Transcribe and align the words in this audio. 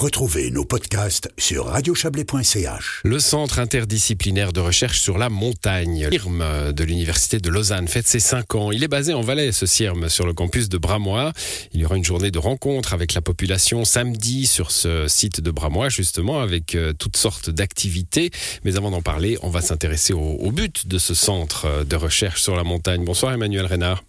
Retrouvez 0.00 0.50
nos 0.50 0.64
podcasts 0.64 1.28
sur 1.36 1.66
radiochablais.ch. 1.66 3.02
Le 3.04 3.18
Centre 3.18 3.58
interdisciplinaire 3.58 4.54
de 4.54 4.60
recherche 4.60 4.98
sur 4.98 5.18
la 5.18 5.28
montagne, 5.28 6.08
CIRM 6.10 6.72
de 6.72 6.84
l'Université 6.84 7.38
de 7.38 7.50
Lausanne, 7.50 7.86
fête 7.86 8.06
ses 8.06 8.18
5 8.18 8.54
ans. 8.54 8.72
Il 8.72 8.82
est 8.82 8.88
basé 8.88 9.12
en 9.12 9.20
Valais, 9.20 9.52
ce 9.52 9.66
CIRM, 9.66 10.08
sur 10.08 10.26
le 10.26 10.32
campus 10.32 10.70
de 10.70 10.78
Bramois. 10.78 11.34
Il 11.74 11.82
y 11.82 11.84
aura 11.84 11.98
une 11.98 12.04
journée 12.04 12.30
de 12.30 12.38
rencontre 12.38 12.94
avec 12.94 13.12
la 13.12 13.20
population 13.20 13.84
samedi 13.84 14.46
sur 14.46 14.70
ce 14.70 15.06
site 15.06 15.42
de 15.42 15.50
Bramois, 15.50 15.90
justement, 15.90 16.40
avec 16.40 16.76
euh, 16.76 16.94
toutes 16.94 17.18
sortes 17.18 17.50
d'activités. 17.50 18.30
Mais 18.64 18.78
avant 18.78 18.92
d'en 18.92 19.02
parler, 19.02 19.36
on 19.42 19.50
va 19.50 19.60
s'intéresser 19.60 20.14
au, 20.14 20.18
au 20.20 20.50
but 20.50 20.88
de 20.88 20.96
ce 20.96 21.12
centre 21.12 21.84
de 21.84 21.96
recherche 21.96 22.40
sur 22.40 22.56
la 22.56 22.64
montagne. 22.64 23.04
Bonsoir 23.04 23.34
Emmanuel 23.34 23.66
Reynard. 23.66 24.02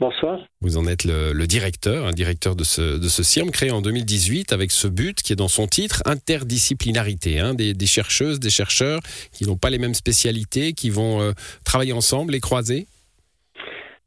Bonsoir. 0.00 0.40
Vous 0.62 0.78
en 0.78 0.86
êtes 0.86 1.04
le, 1.04 1.34
le, 1.34 1.46
directeur, 1.46 2.06
un 2.06 2.12
directeur 2.12 2.56
de 2.56 2.64
ce, 2.64 2.98
de 2.98 3.08
ce 3.08 3.22
CIRM 3.22 3.50
créé 3.50 3.70
en 3.70 3.82
2018 3.82 4.50
avec 4.50 4.70
ce 4.70 4.88
but 4.88 5.20
qui 5.20 5.34
est 5.34 5.36
dans 5.36 5.46
son 5.46 5.66
titre, 5.66 6.02
interdisciplinarité, 6.06 7.38
hein, 7.38 7.52
des, 7.52 7.74
des, 7.74 7.86
chercheuses, 7.86 8.40
des 8.40 8.48
chercheurs 8.48 9.00
qui 9.30 9.44
n'ont 9.44 9.58
pas 9.58 9.68
les 9.68 9.76
mêmes 9.76 9.92
spécialités, 9.92 10.72
qui 10.72 10.88
vont 10.88 11.20
euh, 11.20 11.32
travailler 11.66 11.92
ensemble, 11.92 12.32
les 12.32 12.40
croiser? 12.40 12.86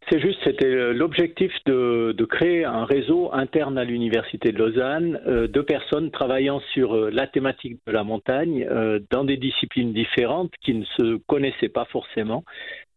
C'est 0.10 0.20
juste, 0.20 0.40
c'était 0.44 0.94
l'objectif 0.94 1.52
de, 1.66 2.14
de, 2.18 2.26
créer 2.26 2.66
un 2.66 2.86
réseau 2.86 3.30
interne 3.32 3.78
à 3.78 3.84
l'Université 3.84 4.52
de 4.52 4.58
Lausanne 4.58 5.20
euh, 5.28 5.48
de 5.48 5.62
personnes 5.62 6.12
travaillant 6.12 6.60
sur 6.73 6.94
euh, 6.94 7.10
la 7.10 7.28
thématique 7.28 7.78
de 7.88 7.92
la 7.92 8.04
montagne 8.04 8.68
euh, 8.70 9.00
dans 9.12 9.23
des 9.23 9.38
disciplines 9.38 9.94
différentes 9.94 10.52
qui 10.62 10.73
ne 10.73 10.86
se 10.98 11.18
connaissaient 11.28 11.70
pas 11.70 11.86
forcément. 11.86 12.44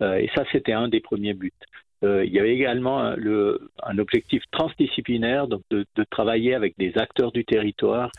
Euh, 0.03 0.17
et 0.17 0.29
ça, 0.35 0.45
c'était 0.51 0.73
un 0.73 0.89
des 0.89 1.01
premiers 1.01 1.35
buts. 1.35 1.53
Euh, 2.05 2.25
il 2.25 2.33
y 2.33 2.39
avait 2.39 2.55
également 2.55 3.15
le, 3.17 3.71
un 3.83 3.99
objectif 3.99 4.43
transdisciplinaire, 4.51 5.49
donc 5.49 5.63
de, 5.71 5.87
travailler 6.11 6.55
avec 6.55 6.75
des 6.79 6.97
acteurs 6.97 7.33
du 7.33 7.45
territoire, 7.45 8.11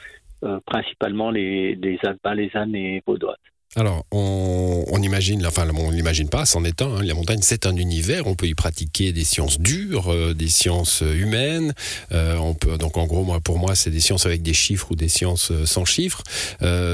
euh, 0.43 0.59
principalement 0.65 1.31
les, 1.31 1.75
les 1.75 1.99
Alpins, 2.03 2.33
les 2.33 2.55
Ânes 2.55 2.75
et 2.75 3.01
Vaudoises. 3.05 3.37
Alors, 3.77 4.05
on, 4.11 4.85
on, 4.91 5.03
imagine, 5.03 5.45
enfin, 5.45 5.67
on 5.69 5.91
n'imagine 5.91 6.29
pas, 6.29 6.45
c'en 6.45 6.63
est 6.63 6.81
un. 6.81 6.95
Hein, 6.95 7.03
la 7.03 7.13
montagne, 7.13 7.41
c'est 7.43 7.67
un 7.67 7.75
univers. 7.75 8.25
On 8.25 8.33
peut 8.33 8.47
y 8.47 8.55
pratiquer 8.55 9.11
des 9.11 9.23
sciences 9.23 9.59
dures, 9.59 10.11
euh, 10.11 10.33
des 10.33 10.47
sciences 10.47 11.01
humaines. 11.01 11.73
Euh, 12.11 12.37
on 12.37 12.55
peut, 12.55 12.79
donc, 12.79 12.97
en 12.97 13.05
gros, 13.05 13.23
moi, 13.23 13.39
pour 13.39 13.59
moi, 13.59 13.75
c'est 13.75 13.91
des 13.91 13.99
sciences 13.99 14.25
avec 14.25 14.41
des 14.41 14.53
chiffres 14.53 14.91
ou 14.91 14.95
des 14.95 15.09
sciences 15.09 15.51
euh, 15.51 15.67
sans 15.67 15.85
chiffres. 15.85 16.23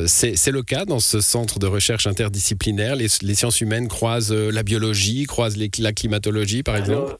c'est 0.08 0.52
le 0.52 0.62
cas 0.62 0.84
dans 0.84 1.00
ce 1.00 1.22
centre 1.22 1.58
de 1.58 1.68
recherche 1.68 2.06
interdisciplinaire. 2.06 2.98
Les, 2.98 3.08
les 3.22 3.36
sciences 3.36 3.62
humaines 3.62 3.88
croisent 3.88 4.34
la 4.34 4.64
biologie, 4.64 5.24
croisent 5.24 5.56
les, 5.56 5.72
la 5.80 5.94
climatologie, 5.94 6.64
par 6.64 6.76
exemple. 6.76 7.16
Alors, 7.16 7.20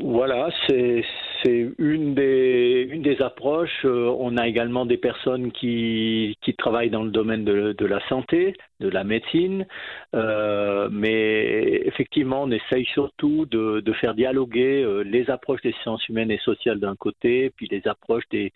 voilà, 0.00 0.48
c'est 0.68 1.02
c'est 1.42 1.70
une 1.78 2.14
des, 2.14 3.16
approches. 3.20 3.84
Euh, 3.84 4.14
on 4.18 4.36
a 4.36 4.48
également 4.48 4.86
des 4.86 4.96
personnes 4.96 5.52
qui, 5.52 6.36
travaillent 6.58 6.90
dans 6.90 7.02
le 7.02 7.10
domaine 7.10 7.44
de, 7.44 7.86
la 7.86 8.06
santé, 8.08 8.54
de 8.80 8.88
la 8.88 9.04
médecine, 9.04 9.66
euh, 10.14 10.88
mais 10.90 11.82
effectivement, 11.84 12.42
on 12.42 12.50
essaye 12.50 12.84
surtout 12.86 13.46
de, 13.46 13.92
faire 14.00 14.14
dialoguer 14.14 14.82
euh, 14.82 15.02
les 15.02 15.30
approches 15.30 15.62
des 15.62 15.74
sciences 15.82 16.06
humaines 16.08 16.30
et 16.30 16.38
sociales 16.38 16.78
d'un 16.78 16.96
côté, 16.96 17.50
puis 17.56 17.68
les 17.70 17.86
approches 17.86 18.28
des, 18.30 18.52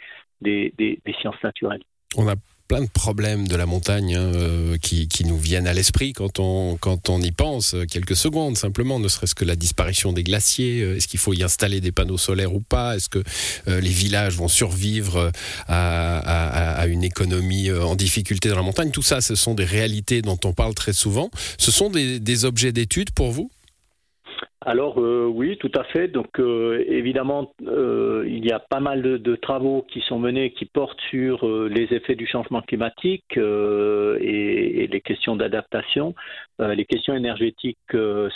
sciences 1.21 1.43
naturelles. 1.43 1.83
Plein 2.69 2.83
de 2.83 2.89
problèmes 2.89 3.47
de 3.47 3.57
la 3.57 3.67
montagne 3.67 4.15
hein, 4.17 4.33
euh, 4.35 4.77
qui, 4.79 5.09
qui, 5.09 5.25
nous 5.25 5.39
viennent 5.39 5.67
à 5.67 5.75
l'esprit 5.75 6.13
quand 6.13 6.41
on, 6.41 6.77
y 7.23 7.33
pense 7.33 7.75
euh, 7.75 7.85
quelques 7.85 8.17
secondes 8.17 8.57
simplement, 8.57 8.99
ne 8.99 9.09
serait-ce 9.09 9.35
que 9.35 9.45
la 9.45 9.57
disparition 9.57 10.13
des 10.13 10.25
glaciers, 10.25 10.83
euh, 10.83 10.97
est-ce 10.97 11.09
qu'il 11.09 11.21
faut 11.21 11.33
y 11.33 11.43
installer 11.43 11.81
des 11.81 11.93
panneaux 11.93 12.19
solaires 12.19 12.55
ou 12.55 12.61
pas, 12.61 12.97
est-ce 12.97 13.09
que 13.09 13.23
les 13.67 13.91
villages 13.91 14.37
vont 14.37 14.49
survivre 14.49 15.31
à, 15.67 16.19
à, 16.19 16.81
à, 16.81 16.87
une 16.87 17.05
économie 17.05 17.71
en 17.71 17.95
difficulté 17.95 18.49
dans 18.49 18.57
la 18.57 18.63
montagne, 18.63 18.91
tout 18.91 19.03
ça 19.03 19.21
ce 19.21 19.35
sont 19.35 19.55
des 19.55 19.65
réalités 19.65 20.23
dont 20.23 20.39
on 20.45 20.53
parle 20.53 20.75
très 20.75 20.93
souvent, 20.93 21.31
ce 21.59 21.71
sont 21.71 21.91
des, 21.91 22.21
des 22.21 22.45
objets 22.45 22.73
d'étude 22.73 23.11
pour 23.11 23.33
vous? 23.33 23.51
Alors 24.67 24.99
euh, 24.99 25.31
oui, 25.33 25.57
tout 25.59 25.71
à 25.77 25.85
fait. 25.85 26.09
Donc 26.09 26.41
euh, 26.41 26.85
évidemment, 26.89 27.53
euh, 27.69 28.25
il 28.27 28.45
y 28.45 28.51
a 28.51 28.59
pas 28.59 28.81
mal 28.81 29.01
de, 29.01 29.37
travaux 29.37 29.87
qui 29.89 30.01
sont 30.01 30.19
menés 30.19 30.51
qui 30.51 30.65
portent 30.65 31.01
sur 31.03 31.47
les 31.47 31.95
effets 31.95 32.17
du 32.17 32.27
changement 32.27 32.63
climatique 32.63 33.37
et, 33.37 34.89
les 34.91 35.01
questions 35.01 35.37
d'adaptation. 35.37 36.15
les 36.59 36.85
questions 36.85 37.15
énergétiques 37.15 37.79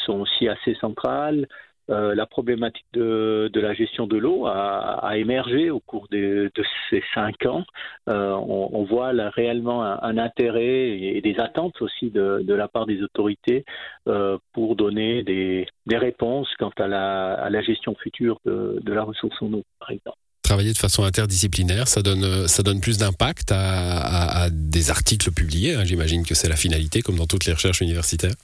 sont 0.07 0.21
aussi 0.21 0.47
assez 0.47 0.75
centrales. 0.75 1.49
Euh, 1.91 2.15
la 2.15 2.27
problématique 2.27 2.87
de, 2.93 3.51
la 3.55 3.75
gestion 3.75 4.07
de 4.07 4.17
l'eau 4.17 4.47
a, 4.47 5.17
émergé 5.17 5.71
au 5.71 5.81
cours 5.81 6.07
de, 6.11 6.51
ces 6.89 7.03
cinq 7.15 7.47
ans. 7.47 7.65
Euh, 8.09 8.33
on, 8.33 8.85
voit 8.85 9.13
réellement 9.31 9.83
un, 9.83 10.19
intérêt 10.19 10.91
et 10.91 11.21
des 11.21 11.39
attentes 11.39 11.81
aussi 11.83 12.11
de, 12.11 12.45
la 12.55 12.69
part 12.69 12.87
des 12.87 13.03
autorités 13.03 13.65
euh, 14.09 14.39
pour 14.53 14.77
donner 14.77 15.23
des, 15.23 15.67
réponses 15.91 16.49
quant 16.59 16.73
à 16.79 16.87
la, 16.87 17.63
gestion 17.63 17.95
future 18.01 18.41
de, 18.45 18.93
la 18.93 19.03
ressource 19.03 19.37
en 19.41 19.53
eau, 19.53 19.65
par 19.79 19.91
exemple 19.91 20.17
travailler 20.43 20.73
de 20.73 20.79
façon 20.79 21.05
interdisciplinaire, 21.05 21.87
ça 21.87 22.03
donne, 22.03 22.81
plus 22.81 22.99
d'impact 22.99 23.53
à, 23.53 24.49
des 24.51 24.91
articles 24.91 25.31
publiés. 25.31 25.77
Hein. 25.77 25.85
J'imagine 25.85 26.27
que 26.27 26.35
c'est 26.35 26.49
la 26.49 26.57
finalité, 26.57 27.03
comme 27.03 27.15
dans 27.15 27.29
toutes 27.29 27.45
les 27.45 27.53
recherches 27.53 27.81
universitaires. 27.83 28.35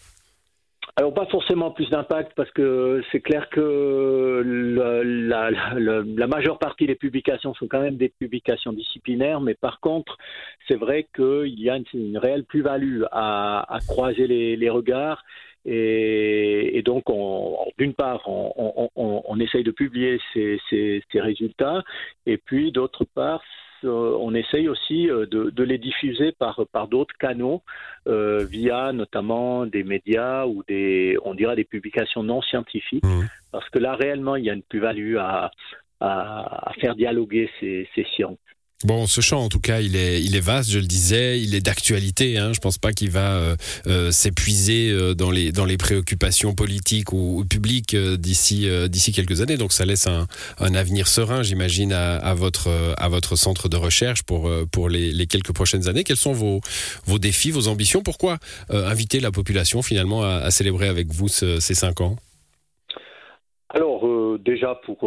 Alors 0.98 1.12
pas 1.12 1.26
forcément 1.26 1.70
plus 1.70 1.90
d'impact 1.90 2.32
parce 2.34 2.50
que 2.52 3.02
c'est 3.12 3.20
clair 3.20 3.50
que 3.50 4.42
la, 4.46 6.26
majeure 6.26 6.58
partie 6.58 6.86
des 6.86 6.94
publications 6.94 7.52
sont 7.52 7.66
quand 7.68 7.82
même 7.82 7.98
des 7.98 8.08
publications 8.08 8.72
disciplinaires, 8.72 9.42
mais 9.42 9.52
par 9.52 9.80
contre 9.80 10.16
c'est 10.66 10.76
vrai 10.76 11.06
qu'il 11.14 11.60
y 11.60 11.68
a 11.68 11.78
une, 11.92 12.16
réelle 12.16 12.44
plus-value 12.44 13.02
à, 13.12 13.78
croiser 13.86 14.26
les, 14.26 14.70
regards. 14.70 15.22
Et, 15.66 16.80
donc, 16.82 17.04
d'une 17.76 17.92
part, 17.92 18.22
on, 18.26 19.40
essaye 19.40 19.64
de 19.64 19.72
publier 19.72 20.18
ces, 20.32 21.00
résultats, 21.14 21.82
et 22.24 22.38
puis 22.38 22.72
d'autre 22.72 23.04
part, 23.04 23.42
on 23.84 24.34
essaye 24.34 24.68
aussi 24.68 25.10
euh, 25.10 25.26
de, 25.26 25.50
de, 25.50 25.62
les 25.62 25.78
diffuser 25.78 26.32
par, 26.32 26.60
par 26.72 26.88
d'autres 26.88 27.16
canaux, 27.18 27.62
euh, 28.06 28.44
via 28.44 28.92
notamment 28.92 29.66
des 29.66 29.84
médias 29.84 30.46
ou 30.46 30.62
des, 30.68 31.16
on 31.24 31.34
dira 31.34 31.54
des 31.54 31.64
publications 31.64 32.22
non 32.22 32.42
scientifiques, 32.42 33.04
mmh. 33.04 33.26
parce 33.52 33.68
que 33.70 33.78
là 33.78 33.94
réellement 33.94 34.36
il 34.36 34.44
y 34.44 34.50
a 34.50 34.54
une 34.54 34.62
plus-value 34.62 35.16
à, 35.16 35.50
à, 36.00 36.70
à, 36.70 36.72
faire 36.74 36.94
dialoguer 36.94 37.50
ces, 37.60 37.88
ces 37.94 38.04
sciences. 38.04 38.38
Bon, 38.84 39.06
ce 39.06 39.22
champ, 39.22 39.40
en 39.40 39.48
tout 39.48 39.58
cas, 39.58 39.80
il 39.80 39.96
est, 39.96 40.22
il 40.22 40.36
est 40.36 40.40
vaste, 40.40 40.70
je 40.70 40.78
le 40.78 40.84
disais, 40.84 41.40
il 41.40 41.54
est 41.54 41.62
d'actualité. 41.62 42.36
Hein. 42.36 42.52
Je 42.52 42.60
pense 42.60 42.76
pas 42.76 42.92
qu'il 42.92 43.08
va 43.10 43.36
euh, 43.36 43.56
euh, 43.86 44.10
s'épuiser 44.10 44.90
euh, 44.90 45.14
dans 45.14 45.30
les 45.30 45.50
dans 45.50 45.64
les 45.64 45.78
préoccupations 45.78 46.54
politiques 46.54 47.10
ou, 47.14 47.42
publiques 47.48 47.96
d'ici 47.96 48.68
d'ici 48.90 49.12
quelques 49.12 49.40
années. 49.40 49.56
Donc, 49.56 49.72
ça 49.72 49.86
laisse 49.86 50.06
un, 50.06 50.26
un 50.58 50.74
avenir 50.74 51.08
serein, 51.08 51.42
j'imagine, 51.42 51.94
à, 51.94 52.34
votre 52.34 52.68
à 52.98 53.08
votre 53.08 53.34
centre 53.34 53.70
de 53.70 53.78
recherche 53.78 54.22
pour 54.24 54.50
pour 54.70 54.90
les, 54.90 55.26
quelques 55.26 55.54
prochaines 55.54 55.88
années. 55.88 56.04
Quels 56.04 56.18
sont 56.18 56.34
vos 56.34 56.60
vos 57.06 57.18
défis, 57.18 57.50
vos 57.50 57.68
ambitions? 57.68 58.02
Pourquoi 58.02 58.36
inviter 58.68 59.20
la 59.20 59.30
population 59.30 59.80
finalement 59.80 60.22
à, 60.22 60.50
célébrer 60.50 60.88
avec 60.88 61.10
vous 61.10 61.28
ce, 61.28 61.60
ces 61.60 61.74
cinq 61.74 62.02
ans? 62.02 62.16
Alors, 63.70 64.06
déjà 64.38 64.78
pour 64.84 64.98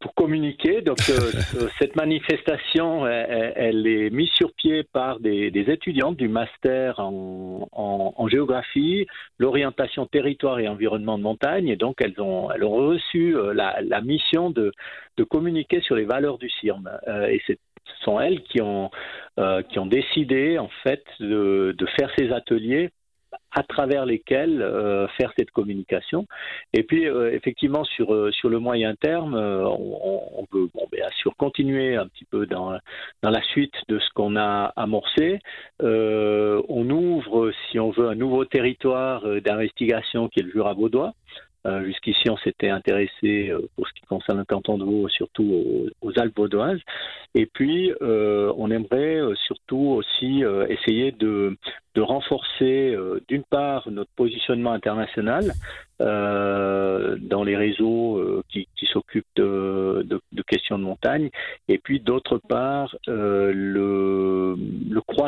pour 0.00 0.14
communiquer. 0.14 0.82
Donc 0.82 0.98
euh, 1.08 1.68
cette 1.78 1.96
manifestation, 1.96 3.06
elle, 3.06 3.52
elle, 3.56 3.86
est 3.86 4.10
mise 4.10 4.30
sur 4.30 4.52
pied 4.52 4.82
par 4.84 5.20
des, 5.20 5.50
des 5.50 5.70
étudiantes 5.70 6.16
du 6.16 6.28
master 6.28 7.00
en, 7.00 7.68
en, 7.72 8.14
en 8.16 8.28
géographie, 8.28 9.06
l'orientation 9.38 10.06
territoire 10.06 10.58
et 10.58 10.68
environnement 10.68 11.18
de 11.18 11.22
montagne, 11.22 11.68
et 11.68 11.76
donc 11.76 11.96
elles 12.00 12.20
ont, 12.20 12.50
elles 12.50 12.64
ont 12.64 12.88
reçu 12.88 13.36
euh, 13.36 13.54
la, 13.54 13.80
la 13.82 14.00
mission 14.00 14.50
de, 14.50 14.72
de 15.16 15.24
communiquer 15.24 15.80
sur 15.80 15.94
les 15.94 16.04
valeurs 16.04 16.38
du 16.38 16.50
CIRM. 16.50 16.90
Euh, 17.08 17.26
et 17.26 17.40
c'est 17.46 17.58
ce 17.84 18.04
sont 18.04 18.20
elles 18.20 18.42
qui 18.42 18.62
ont, 18.62 18.90
euh, 19.38 19.62
qui 19.62 19.78
ont 19.78 19.86
décidé 19.86 20.58
en 20.58 20.70
fait 20.82 21.04
de, 21.18 21.74
de 21.76 21.86
faire 21.86 22.10
ces 22.16 22.30
ateliers 22.32 22.90
à 23.54 23.62
travers 23.62 24.06
lesquels 24.06 24.62
euh, 24.62 25.06
faire 25.08 25.32
cette 25.38 25.50
communication. 25.50 26.26
Et 26.72 26.82
puis, 26.82 27.06
euh, 27.06 27.32
effectivement, 27.32 27.84
sur, 27.84 28.14
euh, 28.14 28.30
sur 28.32 28.48
le 28.48 28.58
moyen 28.58 28.94
terme, 28.94 29.34
euh, 29.34 29.64
on, 29.66 30.20
on, 30.36 30.46
veut 30.52 30.68
bon, 30.74 30.86
bien 30.90 31.08
sûr 31.16 31.36
continuer 31.36 31.96
un 31.96 32.06
petit 32.06 32.24
peu 32.24 32.46
dans, 32.46 32.78
dans 33.22 33.30
la 33.30 33.42
suite 33.42 33.74
de 33.88 33.98
ce 33.98 34.08
qu'on 34.14 34.36
a 34.36 34.72
amorcé. 34.76 35.40
Euh, 35.82 36.62
on 36.68 36.88
ouvre, 36.90 37.52
si 37.70 37.78
on 37.78 37.90
veut, 37.90 38.08
un 38.08 38.14
nouveau 38.14 38.44
territoire 38.44 39.22
d'investigation 39.44 40.28
qui 40.28 40.40
est 40.40 40.44
le 40.44 40.50
Jura 40.50 40.72
vaudois. 40.74 41.12
Jusqu'ici, 41.84 42.28
on 42.28 42.36
s'était 42.38 42.70
intéressé, 42.70 43.52
pour 43.76 43.86
ce 43.86 43.92
qui 43.92 44.00
concerne 44.02 44.38
le 44.38 44.44
canton 44.44 44.78
de 44.78 44.84
Vaud, 44.84 45.08
surtout 45.08 45.88
aux, 46.00 46.18
Alpes 46.18 46.36
vaudoises. 46.36 46.80
Et 47.34 47.46
puis, 47.46 47.92
on 48.00 48.70
aimerait 48.70 49.20
surtout 49.46 49.96
aussi 49.96 50.42
essayer 50.68 51.12
de, 51.12 51.56
renforcer, 51.96 52.96
d'une 53.28 53.44
part, 53.44 53.88
notre 53.90 54.10
positionnement 54.16 54.72
international 54.72 55.52
dans 56.00 57.44
les 57.44 57.56
réseaux 57.56 58.42
qui, 58.48 58.66
s'occupent 58.92 59.24
de, 59.36 60.20
questions 60.48 60.78
de 60.78 60.84
montagne, 60.84 61.30
et 61.68 61.78
puis 61.78 62.00
d'autre 62.00 62.38
part, 62.38 62.96
le, 63.06 64.11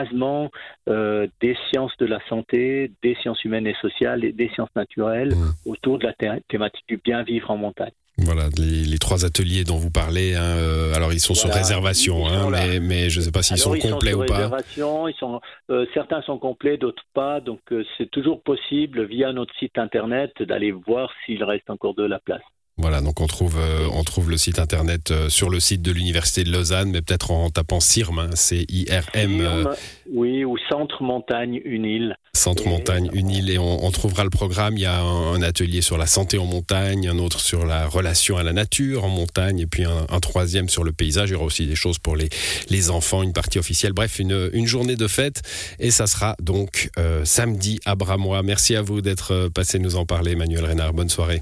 croisement 0.04 0.50
des 0.86 1.56
sciences 1.68 1.96
de 1.98 2.06
la 2.06 2.18
santé, 2.28 2.90
des 3.02 3.14
sciences 3.16 3.42
humaines 3.44 3.66
et 3.66 3.76
sociales 3.80 4.24
et 4.24 4.32
des 4.32 4.48
sciences 4.50 4.74
naturelles 4.76 5.34
mmh. 5.34 5.70
autour 5.70 5.98
de 5.98 6.06
la 6.06 6.14
thématique 6.48 6.84
du 6.88 6.98
bien 6.98 7.22
vivre 7.22 7.50
en 7.50 7.56
montagne. 7.56 7.92
Voilà, 8.18 8.44
les, 8.56 8.98
trois 8.98 9.24
ateliers 9.24 9.64
dont 9.64 9.76
vous 9.76 9.90
parlez, 9.90 10.36
hein, 10.36 10.56
euh, 10.56 10.94
alors 10.94 11.12
ils 11.12 11.18
sont 11.18 11.34
sur 11.34 11.50
réservation, 11.50 12.26
hein, 12.26 12.48
mais, 12.48 12.78
mais, 12.78 13.10
je 13.10 13.18
ne 13.18 13.24
sais 13.24 13.32
pas 13.32 13.42
s'ils 13.42 13.58
sont 13.58 13.76
complets 13.76 14.14
ou 14.14 14.24
pas. 14.24 14.50
Ils 14.76 15.14
sont, 15.18 15.40
euh, 15.70 15.84
certains 15.94 16.22
sont 16.22 16.38
complets, 16.38 16.76
d'autres 16.76 17.02
pas, 17.12 17.40
donc 17.40 17.60
euh, 17.72 17.84
c'est 17.98 18.08
toujours 18.08 18.40
possible 18.40 19.04
via 19.04 19.32
notre 19.32 19.52
site 19.56 19.78
internet 19.78 20.30
d'aller 20.42 20.70
voir 20.70 21.10
s'il 21.26 21.42
reste 21.42 21.68
encore 21.70 21.94
de 21.94 22.04
la 22.04 22.20
place. 22.20 22.42
Voilà, 22.76 23.00
donc 23.00 23.20
on 23.20 23.28
trouve, 23.28 23.56
euh, 23.56 23.86
on 23.92 24.02
trouve 24.02 24.30
le 24.30 24.36
site 24.36 24.58
internet 24.58 25.12
euh, 25.12 25.28
sur 25.28 25.48
le 25.48 25.60
site 25.60 25.80
de 25.80 25.92
l'Université 25.92 26.42
de 26.42 26.50
Lausanne, 26.50 26.90
mais 26.90 27.02
peut-être 27.02 27.30
en 27.30 27.48
tapant 27.48 27.78
CIRM, 27.78 28.18
hein, 28.18 28.30
C-I-R-M. 28.34 29.40
Euh, 29.40 29.74
oui, 30.12 30.44
ou 30.44 30.58
Centre 30.68 31.04
Montagne 31.04 31.60
Unile. 31.64 32.16
Centre 32.32 32.66
Montagne 32.66 33.10
Unile, 33.12 33.50
et 33.50 33.58
on, 33.58 33.90
trouvera 33.92 34.24
le 34.24 34.30
programme. 34.30 34.76
Il 34.76 34.80
y 34.80 34.86
a 34.86 35.00
un, 35.00 35.40
atelier 35.40 35.82
sur 35.82 35.96
la 35.98 36.06
santé 36.06 36.36
en 36.36 36.46
montagne, 36.46 37.06
un 37.06 37.18
autre 37.18 37.38
sur 37.38 37.64
la 37.64 37.86
relation 37.86 38.38
à 38.38 38.42
la 38.42 38.52
nature 38.52 39.04
en 39.04 39.08
montagne, 39.08 39.60
et 39.60 39.66
puis 39.66 39.84
un, 39.84 40.20
troisième 40.20 40.68
sur 40.68 40.82
le 40.82 40.90
paysage. 40.90 41.30
Il 41.30 41.34
y 41.34 41.36
aura 41.36 41.44
aussi 41.44 41.66
des 41.66 41.76
choses 41.76 42.00
pour 42.00 42.16
les, 42.16 42.28
les 42.70 42.90
enfants, 42.90 43.22
une 43.22 43.32
partie 43.32 43.60
officielle. 43.60 43.92
Bref, 43.92 44.18
une, 44.18 44.50
une 44.52 44.66
journée 44.66 44.96
de 44.96 45.06
fête, 45.06 45.42
et 45.78 45.92
ça 45.92 46.08
sera 46.08 46.34
donc 46.42 46.90
samedi 47.22 47.78
à 47.84 47.94
Bramois. 47.94 48.42
Merci 48.42 48.74
à 48.74 48.82
vous 48.82 49.00
d'être 49.00 49.48
passé 49.54 49.78
nous 49.78 49.94
en 49.94 50.06
parler, 50.06 50.32
Emmanuel 50.32 50.64
Renard. 50.64 50.92
Bonne 50.92 51.08
soirée. 51.08 51.40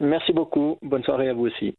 Merci 0.00 0.32
beaucoup. 0.32 0.78
Bonne 0.82 1.02
soirée 1.04 1.28
à 1.28 1.34
vous 1.34 1.46
aussi. 1.46 1.76